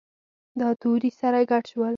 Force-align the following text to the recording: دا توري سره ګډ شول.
دا 0.59 0.69
توري 0.81 1.09
سره 1.19 1.39
ګډ 1.51 1.63
شول. 1.71 1.89